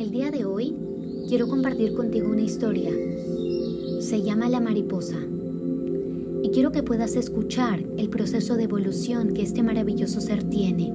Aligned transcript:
El 0.00 0.12
día 0.12 0.30
de 0.30 0.46
hoy 0.46 0.74
quiero 1.28 1.46
compartir 1.46 1.92
contigo 1.92 2.30
una 2.30 2.40
historia. 2.40 2.90
Se 4.00 4.22
llama 4.22 4.48
La 4.48 4.58
mariposa. 4.58 5.18
Y 6.42 6.48
quiero 6.48 6.72
que 6.72 6.82
puedas 6.82 7.16
escuchar 7.16 7.84
el 7.98 8.08
proceso 8.08 8.56
de 8.56 8.62
evolución 8.62 9.34
que 9.34 9.42
este 9.42 9.62
maravilloso 9.62 10.22
ser 10.22 10.42
tiene. 10.44 10.90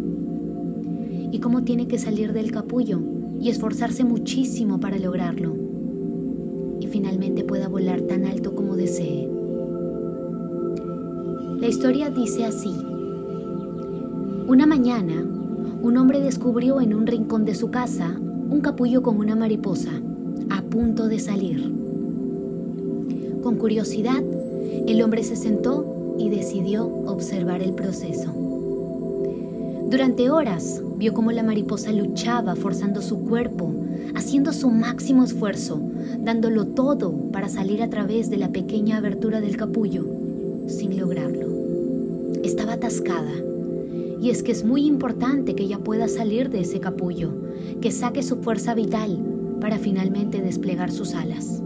Y 1.31 1.39
cómo 1.39 1.63
tiene 1.63 1.87
que 1.87 1.99
salir 1.99 2.33
del 2.33 2.51
capullo 2.51 2.99
y 3.39 3.49
esforzarse 3.49 4.03
muchísimo 4.03 4.79
para 4.79 4.97
lograrlo. 4.97 5.55
Y 6.79 6.87
finalmente 6.87 7.43
pueda 7.43 7.67
volar 7.67 8.01
tan 8.01 8.25
alto 8.25 8.55
como 8.55 8.75
desee. 8.75 9.29
La 11.59 11.67
historia 11.67 12.09
dice 12.09 12.43
así. 12.43 12.73
Una 14.47 14.65
mañana, 14.65 15.23
un 15.83 15.95
hombre 15.95 16.21
descubrió 16.21 16.81
en 16.81 16.95
un 16.95 17.05
rincón 17.05 17.45
de 17.45 17.53
su 17.53 17.69
casa 17.69 18.19
un 18.49 18.61
capullo 18.61 19.01
con 19.01 19.17
una 19.17 19.35
mariposa 19.35 19.91
a 20.49 20.61
punto 20.61 21.07
de 21.07 21.19
salir. 21.19 21.71
Con 23.41 23.57
curiosidad, 23.57 24.23
el 24.87 25.01
hombre 25.01 25.23
se 25.23 25.35
sentó 25.35 26.15
y 26.17 26.29
decidió 26.29 26.85
observar 26.85 27.61
el 27.61 27.73
proceso. 27.73 28.33
Durante 29.89 30.29
horas 30.29 30.81
vio 30.97 31.13
cómo 31.13 31.31
la 31.31 31.43
mariposa 31.43 31.91
luchaba 31.91 32.55
forzando 32.55 33.01
su 33.01 33.19
cuerpo, 33.19 33.71
haciendo 34.15 34.53
su 34.53 34.69
máximo 34.69 35.23
esfuerzo, 35.23 35.79
dándolo 36.19 36.65
todo 36.67 37.11
para 37.31 37.49
salir 37.49 37.81
a 37.83 37.89
través 37.89 38.29
de 38.29 38.37
la 38.37 38.49
pequeña 38.49 38.97
abertura 38.97 39.41
del 39.41 39.57
capullo, 39.57 40.05
sin 40.67 40.97
lograrlo. 40.99 41.47
Estaba 42.43 42.73
atascada 42.73 43.31
y 44.25 44.31
es 44.31 44.41
que 44.41 44.51
es 44.51 44.65
muy 44.65 44.87
importante 44.87 45.53
que 45.53 45.65
ella 45.65 45.77
pueda 45.77 46.07
salir 46.07 46.49
de 46.49 46.61
ese 46.61 46.79
capullo, 46.79 47.31
que 47.79 47.91
saque 47.91 48.23
su 48.23 48.37
fuerza 48.37 48.73
vital 48.73 49.19
para 49.61 49.77
finalmente 49.77 50.41
desplegar 50.41 50.91
sus 50.91 51.13
alas. 51.13 51.61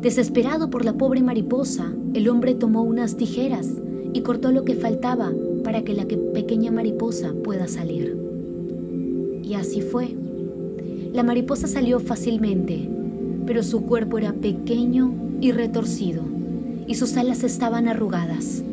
Desesperado 0.00 0.70
por 0.70 0.86
la 0.86 0.94
pobre 0.94 1.22
mariposa, 1.22 1.92
el 2.14 2.30
hombre 2.30 2.54
tomó 2.54 2.80
unas 2.80 3.18
tijeras 3.18 3.68
y 4.14 4.22
cortó 4.22 4.52
lo 4.52 4.64
que 4.64 4.74
faltaba 4.74 5.30
para 5.62 5.82
que 5.84 5.92
la 5.92 6.06
pequeña 6.06 6.70
mariposa 6.70 7.34
pueda 7.44 7.68
salir. 7.68 8.16
Y 9.42 9.52
así 9.52 9.82
fue. 9.82 10.16
La 11.12 11.22
mariposa 11.22 11.66
salió 11.66 12.00
fácilmente, 12.00 12.88
pero 13.44 13.62
su 13.62 13.82
cuerpo 13.82 14.16
era 14.16 14.32
pequeño 14.32 15.12
y 15.42 15.52
retorcido, 15.52 16.22
y 16.86 16.94
sus 16.94 17.18
alas 17.18 17.44
estaban 17.44 17.86
arrugadas. 17.86 18.64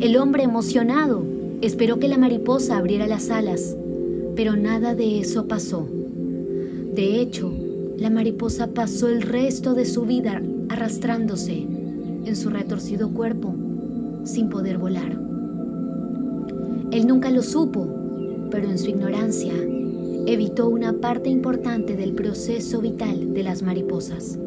El 0.00 0.18
hombre 0.18 0.42
emocionado 0.42 1.35
Esperó 1.62 1.98
que 1.98 2.08
la 2.08 2.18
mariposa 2.18 2.76
abriera 2.76 3.06
las 3.06 3.30
alas, 3.30 3.76
pero 4.34 4.56
nada 4.56 4.94
de 4.94 5.20
eso 5.20 5.48
pasó. 5.48 5.88
De 6.94 7.18
hecho, 7.18 7.50
la 7.96 8.10
mariposa 8.10 8.68
pasó 8.68 9.08
el 9.08 9.22
resto 9.22 9.72
de 9.72 9.86
su 9.86 10.02
vida 10.02 10.42
arrastrándose 10.68 11.66
en 12.26 12.36
su 12.36 12.50
retorcido 12.50 13.08
cuerpo 13.10 13.54
sin 14.24 14.50
poder 14.50 14.76
volar. 14.76 15.18
Él 16.90 17.06
nunca 17.06 17.30
lo 17.30 17.42
supo, 17.42 17.88
pero 18.50 18.68
en 18.68 18.76
su 18.76 18.90
ignorancia 18.90 19.54
evitó 20.26 20.68
una 20.68 20.92
parte 20.92 21.30
importante 21.30 21.96
del 21.96 22.12
proceso 22.12 22.82
vital 22.82 23.32
de 23.32 23.42
las 23.42 23.62
mariposas. 23.62 24.38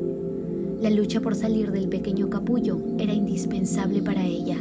La 0.79 0.91
lucha 0.91 1.21
por 1.21 1.33
salir 1.33 1.71
del 1.71 1.89
pequeño 1.89 2.29
capullo 2.29 2.79
era 2.99 3.13
indispensable 3.13 4.03
para 4.03 4.25
ella 4.25 4.57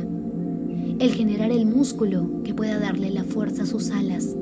el 0.99 1.13
generar 1.13 1.53
el 1.53 1.65
músculo 1.65 2.43
que 2.43 2.55
pueda 2.55 2.81
darle 2.81 3.11
la 3.11 3.23
fuerza 3.23 3.63
a 3.63 3.67
sus 3.67 3.91
alas 3.91 4.35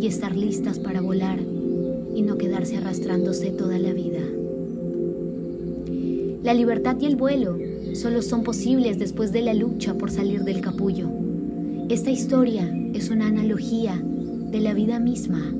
y 0.00 0.06
estar 0.06 0.34
listas 0.34 0.78
para 0.78 1.02
volar 1.02 1.38
y 2.14 2.22
no 2.22 2.38
quedarse 2.38 2.78
arrastrándose 2.78 3.50
toda 3.50 3.78
la 3.78 3.92
vida. 3.92 4.20
La 6.42 6.54
libertad 6.54 6.96
y 6.98 7.06
el 7.06 7.16
vuelo 7.16 7.58
solo 7.94 8.22
son 8.22 8.42
posibles 8.42 8.98
después 8.98 9.32
de 9.32 9.42
la 9.42 9.52
lucha 9.52 9.94
por 9.94 10.10
salir 10.10 10.44
del 10.44 10.62
capullo. 10.62 11.08
Esta 11.90 12.10
historia 12.10 12.74
es 12.94 13.10
una 13.10 13.26
analogía 13.26 14.00
de 14.50 14.60
la 14.60 14.72
vida 14.72 14.98
misma. 14.98 15.52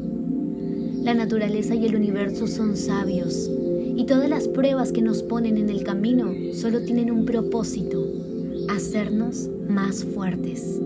La 1.02 1.12
naturaleza 1.12 1.74
y 1.74 1.84
el 1.84 1.94
universo 1.94 2.46
son 2.46 2.76
sabios 2.76 3.50
y 3.96 4.04
todas 4.04 4.30
las 4.30 4.48
pruebas 4.48 4.92
que 4.92 5.02
nos 5.02 5.22
ponen 5.22 5.58
en 5.58 5.68
el 5.68 5.84
camino 5.84 6.32
solo 6.54 6.80
tienen 6.82 7.10
un 7.10 7.26
propósito, 7.26 8.06
hacernos 8.68 9.48
más 9.68 10.04
fuertes. 10.04 10.80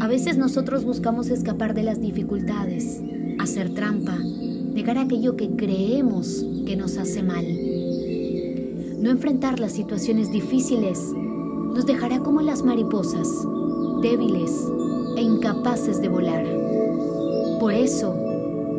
A 0.00 0.08
veces 0.08 0.36
nosotros 0.36 0.84
buscamos 0.84 1.28
escapar 1.28 1.74
de 1.74 1.82
las 1.82 2.00
dificultades, 2.00 3.00
hacer 3.38 3.74
trampa, 3.74 4.16
negar 4.16 4.98
aquello 4.98 5.36
que 5.36 5.50
creemos 5.50 6.44
que 6.66 6.76
nos 6.76 6.98
hace 6.98 7.22
mal. 7.22 7.46
No 9.00 9.10
enfrentar 9.10 9.60
las 9.60 9.72
situaciones 9.72 10.30
difíciles 10.30 10.98
nos 11.74 11.86
dejará 11.86 12.20
como 12.20 12.40
las 12.40 12.62
mariposas, 12.62 13.28
débiles 14.02 14.52
e 15.16 15.22
incapaces 15.22 16.00
de 16.00 16.08
volar. 16.08 16.44
Por 17.60 17.72
eso, 17.72 18.14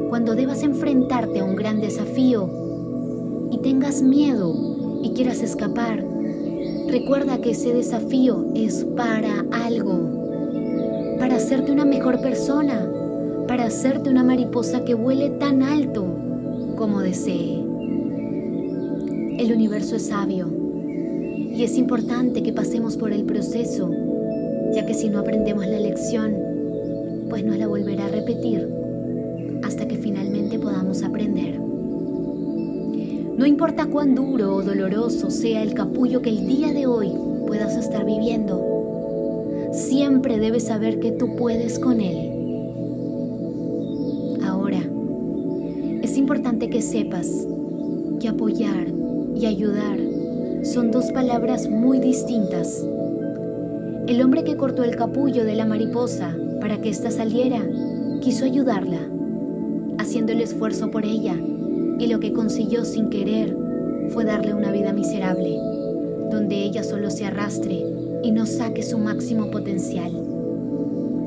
cuando 0.09 0.35
debas 0.35 0.63
enfrentarte 0.63 1.39
a 1.39 1.43
un 1.43 1.55
gran 1.55 1.81
desafío 1.81 2.49
y 3.51 3.57
tengas 3.59 4.01
miedo 4.01 4.99
y 5.03 5.11
quieras 5.13 5.41
escapar, 5.41 6.16
Recuerda 6.89 7.41
que 7.41 7.51
ese 7.51 7.73
desafío 7.73 8.45
es 8.55 8.85
para 8.95 9.45
algo, 9.51 11.17
para 11.19 11.35
hacerte 11.35 11.71
una 11.73 11.83
mejor 11.83 12.21
persona, 12.21 12.89
para 13.45 13.65
hacerte 13.65 14.09
una 14.09 14.23
mariposa 14.23 14.85
que 14.85 14.93
vuele 14.93 15.29
tan 15.31 15.63
alto 15.63 16.05
como 16.77 17.01
desee. 17.01 17.55
El 19.37 19.51
universo 19.53 19.97
es 19.97 20.07
sabio 20.07 20.47
y 20.47 21.61
es 21.61 21.77
importante 21.77 22.41
que 22.41 22.53
pasemos 22.53 22.95
por 22.95 23.11
el 23.11 23.25
proceso, 23.25 23.91
ya 24.73 24.85
que 24.85 24.93
si 24.93 25.09
no 25.09 25.19
aprendemos 25.19 25.67
la 25.67 25.79
lección, 25.79 26.35
pues 27.29 27.43
no 27.43 27.53
la 27.55 27.67
volverá 27.67 28.05
a 28.05 28.09
repetir 28.09 28.65
hasta 29.63 29.87
que 29.87 29.97
finalmente 29.97 30.57
podamos 30.57 31.03
aprender. 31.03 31.56
No 33.37 33.45
importa 33.45 33.85
cuán 33.85 34.15
duro 34.15 34.55
o 34.55 34.63
doloroso 34.63 35.29
sea 35.29 35.61
el 35.61 35.75
capullo 35.75 36.23
que 36.23 36.31
el 36.31 36.47
día 36.47 36.73
de 36.73 36.87
hoy 36.87 37.11
puedas 37.45 37.77
estar 37.77 38.03
viviendo, 38.03 39.69
siempre 39.71 40.39
debes 40.39 40.63
saber 40.63 40.99
que 40.99 41.11
tú 41.11 41.35
puedes 41.35 41.77
con 41.77 42.01
él. 42.01 42.31
Ahora, 44.43 44.79
es 46.01 46.17
importante 46.17 46.67
que 46.71 46.81
sepas 46.81 47.29
que 48.19 48.27
apoyar 48.27 48.87
y 49.35 49.45
ayudar 49.45 49.99
son 50.63 50.89
dos 50.89 51.11
palabras 51.11 51.69
muy 51.69 51.99
distintas. 51.99 52.83
El 54.07 54.19
hombre 54.23 54.45
que 54.45 54.57
cortó 54.57 54.83
el 54.83 54.95
capullo 54.95 55.45
de 55.45 55.53
la 55.53 55.67
mariposa 55.67 56.35
para 56.59 56.81
que 56.81 56.89
ésta 56.89 57.11
saliera, 57.11 57.61
quiso 58.19 58.45
ayudarla, 58.45 59.01
haciendo 59.99 60.31
el 60.31 60.41
esfuerzo 60.41 60.89
por 60.89 61.05
ella 61.05 61.35
y 61.99 62.07
lo 62.07 62.19
que 62.19 62.33
consiguió 62.33 62.85
sin 62.85 63.09
querer 63.09 63.57
fue 64.09 64.25
darle 64.25 64.53
una 64.53 64.71
vida 64.71 64.93
miserable, 64.93 65.57
donde 66.31 66.63
ella 66.63 66.83
solo 66.83 67.09
se 67.09 67.25
arrastre 67.25 67.83
y 68.23 68.31
no 68.31 68.45
saque 68.45 68.83
su 68.83 68.97
máximo 68.97 69.49
potencial. 69.51 70.11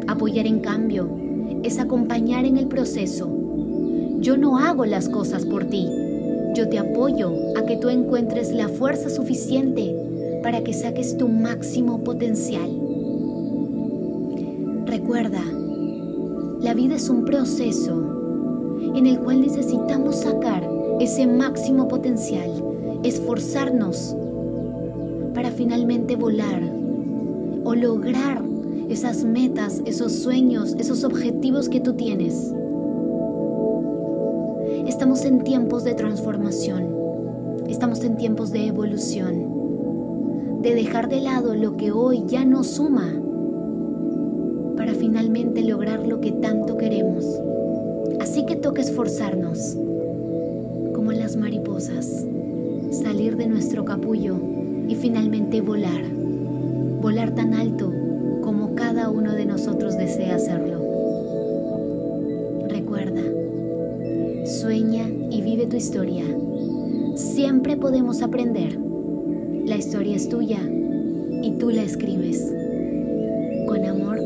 Apoyar 0.07 0.47
en 0.47 0.61
cambio 0.61 1.09
es 1.63 1.79
acompañar 1.79 2.45
en 2.45 2.57
el 2.57 2.67
proceso. 2.67 3.29
Yo 4.21 4.37
no 4.37 4.59
hago 4.59 4.85
las 4.85 5.09
cosas 5.09 5.45
por 5.45 5.65
ti, 5.65 5.89
yo 6.55 6.69
te 6.69 6.79
apoyo 6.79 7.33
a 7.57 7.65
que 7.65 7.77
tú 7.77 7.89
encuentres 7.89 8.53
la 8.53 8.69
fuerza 8.69 9.09
suficiente 9.09 9.95
para 10.43 10.63
que 10.63 10.73
saques 10.73 11.17
tu 11.17 11.29
máximo 11.29 12.03
potencial. 12.03 12.71
Recuerda, 14.87 15.43
la 16.61 16.75
vida 16.75 16.97
es 16.97 17.09
un 17.09 17.25
proceso 17.25 18.21
en 18.95 19.07
el 19.07 19.21
cual 19.21 19.41
necesitamos 19.41 20.17
sacar 20.17 20.70
ese 21.01 21.27
máximo 21.27 21.89
potencial, 21.89 22.51
esforzarnos 23.03 24.15
para 25.35 25.51
finalmente 25.51 26.15
volar 26.15 26.63
o 27.65 27.75
lograr 27.75 28.43
esas 28.91 29.25
metas, 29.25 29.81
esos 29.87 30.13
sueños, 30.13 30.77
esos 30.79 31.03
objetivos 31.05 31.71
que 31.71 31.81
tú 31.81 31.95
tienes. 31.95 32.53
Estamos 34.87 35.25
en 35.25 35.43
tiempos 35.43 35.85
de 35.85 35.95
transformación, 35.95 36.95
estamos 37.67 38.05
en 38.05 38.19
tiempos 38.19 38.51
de 38.51 38.67
evolución, 38.67 40.61
de 40.61 40.75
dejar 40.75 41.09
de 41.09 41.23
lado 41.23 41.55
lo 41.55 41.79
que 41.79 41.93
hoy 41.93 42.25
ya 42.27 42.45
nos 42.45 42.67
suma 42.67 43.11
para 44.77 44.93
finalmente 44.93 45.63
lograr 45.63 46.07
lo 46.07 46.21
que 46.21 46.33
tanto 46.33 46.77
queremos. 46.77 47.25
Así 48.21 48.45
que 48.45 48.57
toca 48.57 48.83
esforzarnos, 48.83 49.79
como 51.01 51.13
las 51.13 51.35
mariposas, 51.35 52.27
salir 52.91 53.39
de 53.39 53.47
nuestro 53.47 53.87
capullo 53.87 54.37
y 54.87 54.95
finalmente 54.97 55.63
volar, 55.63 56.05
volar 57.01 57.35
tan 57.35 57.55
alto 57.55 57.91
como 58.43 58.75
cada 58.75 59.09
uno 59.09 59.33
de 59.33 59.47
nosotros 59.47 59.97
desea 59.97 60.35
hacerlo. 60.35 60.79
Recuerda, 62.69 63.23
y 65.31 65.41
vive 65.41 65.65
tu 65.65 65.77
historia. 65.77 66.25
Siempre 67.15 67.79
podemos 67.79 68.21
aprender. 68.21 68.79
La 69.65 69.79
historia 69.79 70.17
es 70.17 70.29
tuya 70.29 70.61
y 71.43 71.53
tú 71.53 71.71
la 71.71 71.81
escribes. 71.81 72.45
Con 73.67 73.87
amor, 73.87 74.21